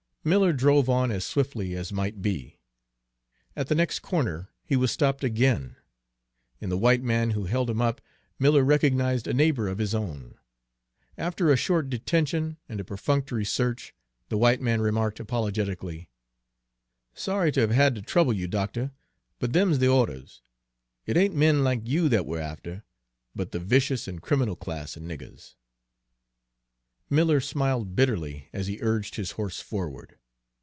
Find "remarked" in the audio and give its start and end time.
14.79-15.19